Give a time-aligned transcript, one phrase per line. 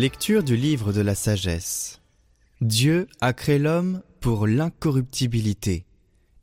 [0.00, 2.00] Lecture du livre de la sagesse.
[2.62, 5.84] Dieu a créé l'homme pour l'incorruptibilité.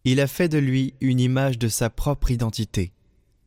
[0.04, 2.92] Il a fait de lui une image de sa propre identité.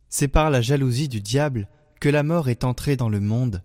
[0.09, 1.68] C'est par la jalousie du diable
[2.01, 3.62] que la mort est entrée dans le monde.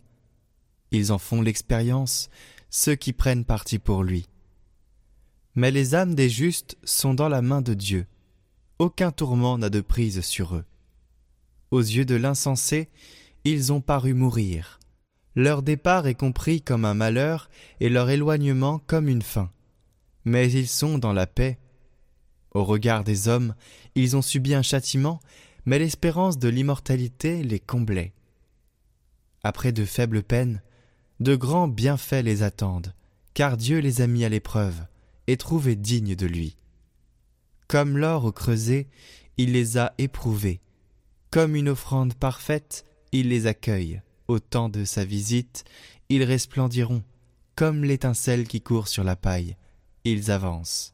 [0.91, 2.30] Ils en font l'expérience,
[2.70, 4.27] ceux qui prennent parti pour lui.
[5.55, 8.05] Mais les âmes des justes sont dans la main de Dieu.
[8.77, 10.66] Aucun tourment n'a de prise sur eux.
[11.72, 12.88] Aux yeux de l'insensé,
[13.45, 14.80] ils ont paru mourir.
[15.35, 17.49] Leur départ est compris comme un malheur
[17.80, 19.52] et leur éloignement comme une fin.
[20.23, 21.59] Mais ils sont dans la paix.
[22.52, 23.53] Au regard des hommes,
[23.95, 25.20] ils ont subi un châtiment,
[25.66, 28.13] mais l'espérance de l'immortalité les comblait.
[29.44, 30.61] Après de faibles peines,
[31.19, 32.94] de grands bienfaits les attendent,
[33.33, 34.86] car Dieu les a mis à l'épreuve
[35.28, 36.58] et trouvés dignes de lui.
[37.67, 38.88] Comme l'or au creuset,
[39.38, 40.61] il les a éprouvés.
[41.30, 44.02] Comme une offrande parfaite, il les accueille.
[44.28, 45.66] Au temps de sa visite,
[46.09, 47.04] ils resplendiront,
[47.56, 49.56] comme l'étincelle qui court sur la paille.
[50.04, 50.94] Ils avancent.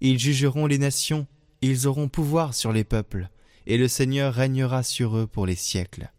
[0.00, 1.26] Ils jugeront les nations,
[1.62, 3.28] ils auront pouvoir sur les peuples,
[3.66, 6.12] et le Seigneur régnera sur eux pour les siècles.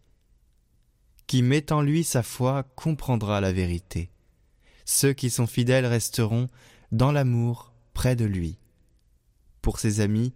[1.26, 4.10] Qui met en lui sa foi comprendra la vérité.
[4.84, 6.48] Ceux qui sont fidèles resteront
[6.92, 8.58] dans l'amour près de lui.
[9.62, 10.34] Pour ses amis,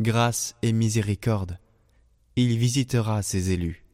[0.00, 1.58] grâce et miséricorde,
[2.36, 3.84] il visitera ses élus.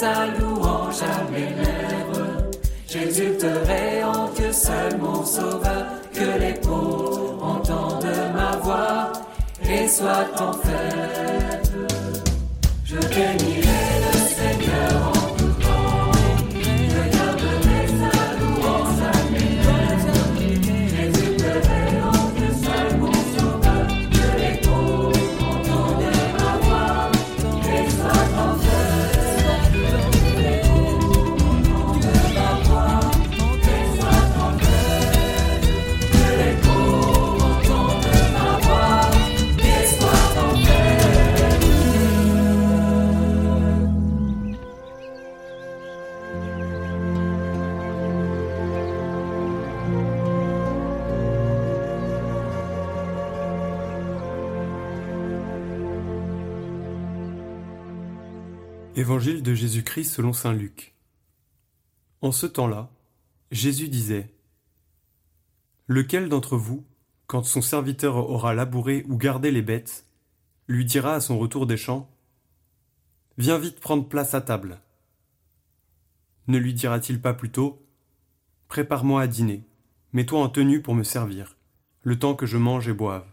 [0.00, 2.50] Sa louange à mes lèvres.
[2.86, 9.12] J'exulterai en Dieu seul mon sauveur, que les pauvres entendent ma voix
[9.68, 11.72] et soient en fête.
[12.84, 13.87] Je bénirai
[58.98, 60.92] Évangile de Jésus-Christ selon Saint Luc.
[62.20, 62.90] En ce temps-là,
[63.52, 64.34] Jésus disait
[65.86, 66.84] Lequel d'entre vous,
[67.28, 70.04] quand son serviteur aura labouré ou gardé les bêtes,
[70.66, 72.10] lui dira à son retour des champs
[73.36, 74.80] Viens vite prendre place à table
[76.48, 77.80] Ne lui dira-t-il pas plutôt
[78.66, 79.62] Prépare-moi à dîner,
[80.12, 81.56] mets-toi en tenue pour me servir,
[82.02, 83.30] le temps que je mange et boive.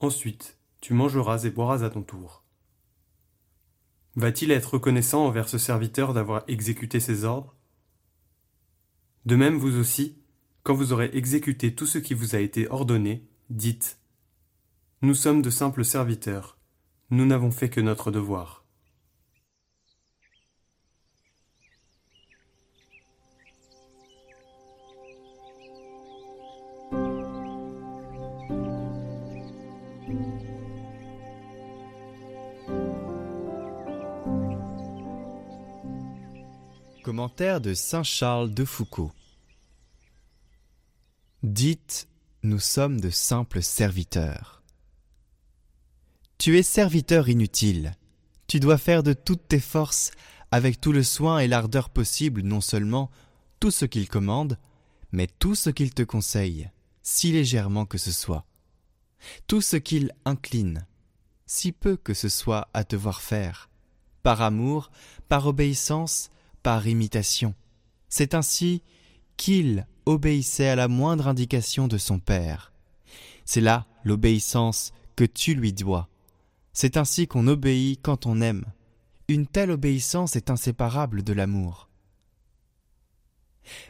[0.00, 2.41] Ensuite, tu mangeras et boiras à ton tour.
[4.16, 7.56] Va-t-il être reconnaissant envers ce serviteur d'avoir exécuté ses ordres?
[9.24, 10.18] De même vous aussi,
[10.62, 13.98] quand vous aurez exécuté tout ce qui vous a été ordonné, dites
[15.00, 16.58] Nous sommes de simples serviteurs,
[17.10, 18.61] nous n'avons fait que notre devoir.
[37.12, 39.12] Commentaire de Saint Charles de Foucault.
[41.42, 42.08] Dites
[42.42, 44.62] nous sommes de simples serviteurs.
[46.38, 47.92] Tu es serviteur inutile.
[48.46, 50.12] Tu dois faire de toutes tes forces,
[50.50, 53.10] avec tout le soin et l'ardeur possible, non seulement
[53.60, 54.56] tout ce qu'il commande,
[55.10, 56.70] mais tout ce qu'il te conseille,
[57.02, 58.46] si légèrement que ce soit.
[59.46, 60.86] Tout ce qu'il incline,
[61.44, 63.68] si peu que ce soit à te voir faire,
[64.22, 64.90] par amour,
[65.28, 66.31] par obéissance,
[66.62, 67.54] par imitation.
[68.08, 68.82] C'est ainsi
[69.36, 72.72] qu'il obéissait à la moindre indication de son Père.
[73.44, 76.08] C'est là l'obéissance que tu lui dois.
[76.72, 78.64] C'est ainsi qu'on obéit quand on aime.
[79.28, 81.88] Une telle obéissance est inséparable de l'amour.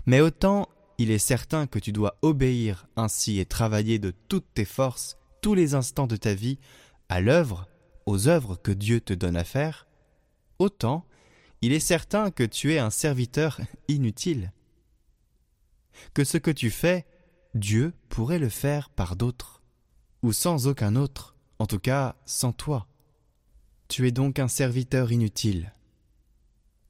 [0.06, 0.68] Mais autant
[0.98, 5.54] il est certain que tu dois obéir ainsi et travailler de toutes tes forces tous
[5.54, 6.58] les instants de ta vie
[7.08, 7.68] à l'œuvre,
[8.06, 9.88] aux œuvres que Dieu te donne à faire,
[10.58, 11.04] autant
[11.62, 14.53] il est certain que tu es un serviteur inutile
[16.14, 17.06] que ce que tu fais,
[17.55, 19.62] Dieu pourrait le faire par d'autres,
[20.23, 22.87] ou sans aucun autre, en tout cas sans toi.
[23.88, 25.73] Tu es donc un serviteur inutile.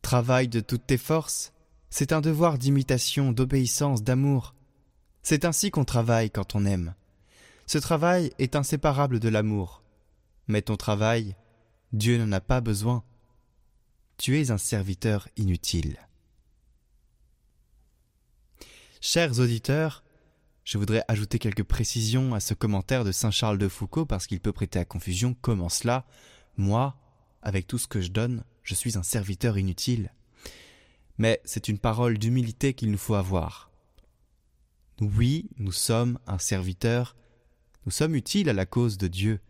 [0.02, 1.52] Travaille de toutes tes forces,
[1.90, 4.54] c'est un devoir d'imitation, d'obéissance, d'amour.
[5.22, 6.94] C'est ainsi qu'on travaille quand on aime.
[7.66, 9.82] Ce travail est inséparable de l'amour.
[10.48, 11.36] Mais ton travail,
[11.92, 13.04] Dieu n'en a pas besoin.
[14.18, 15.98] Tu es un serviteur inutile.
[19.00, 20.04] Chers auditeurs,
[20.64, 24.40] je voudrais ajouter quelques précisions à ce commentaire de Saint Charles de Foucault parce qu'il
[24.40, 25.34] peut prêter à confusion.
[25.40, 26.06] Comment cela?
[26.56, 26.96] Moi,
[27.42, 30.12] avec tout ce que je donne, je suis un serviteur inutile.
[31.18, 33.72] Mais c'est une parole d'humilité qu'il nous faut avoir.
[35.00, 37.16] Oui, nous sommes un serviteur,
[37.86, 39.40] nous sommes utiles à la cause de Dieu.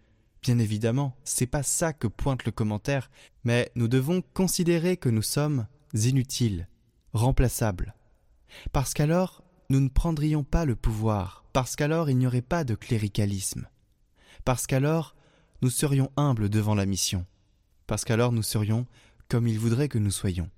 [0.42, 3.10] Bien évidemment, c'est pas ça que pointe le commentaire,
[3.44, 6.68] mais nous devons considérer que nous sommes inutiles,
[7.12, 7.94] remplaçables.
[8.72, 12.74] Parce qu'alors, nous ne prendrions pas le pouvoir, parce qu'alors il n'y aurait pas de
[12.74, 13.68] cléricalisme,
[14.44, 15.14] parce qu'alors
[15.62, 17.24] nous serions humbles devant la mission,
[17.86, 18.86] parce qu'alors nous serions
[19.28, 20.50] comme il voudrait que nous soyons.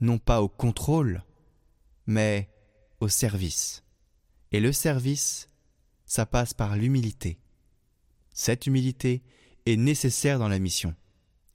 [0.00, 1.22] Non pas au contrôle,
[2.06, 2.48] mais
[3.00, 3.84] au service.
[4.52, 5.48] Et le service,
[6.06, 7.38] ça passe par l'humilité.
[8.38, 9.22] Cette humilité
[9.66, 10.94] est nécessaire dans la mission.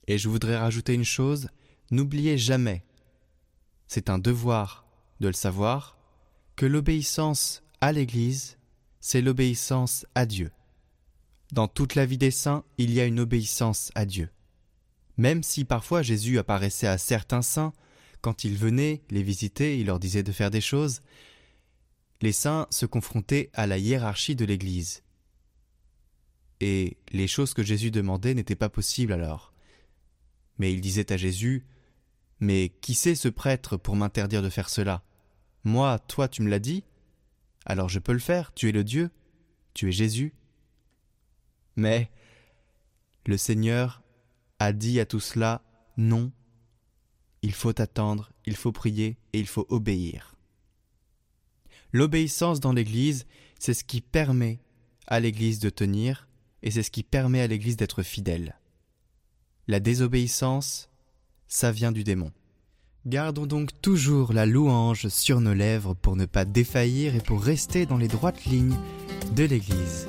[0.08, 1.48] Et je voudrais rajouter une chose,
[1.92, 2.84] n'oubliez jamais
[3.92, 4.86] c'est un devoir
[5.20, 5.98] de le savoir,
[6.56, 8.58] que l'obéissance à l'Église,
[9.02, 10.50] c'est l'obéissance à Dieu.
[11.52, 14.30] Dans toute la vie des saints, il y a une obéissance à Dieu.
[15.18, 17.74] Même si parfois Jésus apparaissait à certains saints,
[18.22, 21.02] quand il venait les visiter, il leur disait de faire des choses,
[22.22, 25.04] les saints se confrontaient à la hiérarchie de l'Église.
[26.62, 29.52] Et les choses que Jésus demandait n'étaient pas possibles alors.
[30.60, 31.66] Mais il disait à Jésus,
[32.40, 35.04] mais qui c'est ce prêtre pour m'interdire de faire cela?
[35.64, 36.84] Moi, toi, tu me l'as dit?
[37.66, 39.10] Alors je peux le faire, tu es le Dieu,
[39.74, 40.34] tu es Jésus.
[41.76, 42.12] Mais
[43.26, 44.04] le Seigneur
[44.60, 45.64] a dit à tout cela
[45.98, 46.32] non.
[47.42, 50.36] Il faut attendre, il faut prier et il faut obéir.
[51.92, 53.26] L'obéissance dans l'Église,
[53.58, 54.60] c'est ce qui permet
[55.08, 56.28] à l'Église de tenir
[56.64, 58.56] et c'est ce qui permet à l'Église d'être fidèle.
[59.68, 60.90] La désobéissance,
[61.48, 62.32] ça vient du démon.
[63.06, 67.86] Gardons donc toujours la louange sur nos lèvres pour ne pas défaillir et pour rester
[67.86, 68.78] dans les droites lignes
[69.36, 70.08] de l'Église.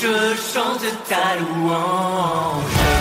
[0.00, 2.97] je chante ta louange.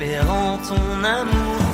[0.00, 1.69] Espérant ton amour.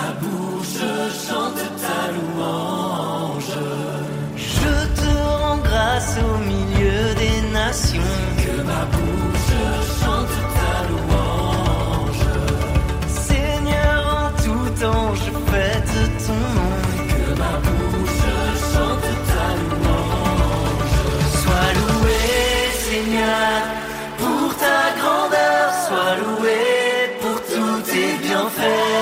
[0.00, 0.86] ma bouche
[1.24, 3.58] chante ta louange.
[4.36, 8.14] Je te rends grâce au milieu des nations.
[8.42, 9.54] Que ma bouche
[10.00, 12.26] chante ta louange.
[13.28, 16.76] Seigneur, en tout temps, je fête ton nom.
[17.12, 18.24] Que ma bouche
[18.72, 20.98] chante ta louange.
[21.40, 22.20] Sois loué,
[22.86, 23.54] Seigneur,
[24.20, 25.64] pour ta grandeur.
[25.86, 26.60] Sois loué
[27.20, 28.99] pour tous tes bienfaits.